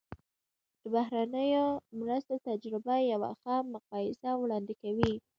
[0.81, 1.67] د بهرنیو
[1.99, 5.13] مرستو تجربه یوه ښه مقایسه وړاندې کوي.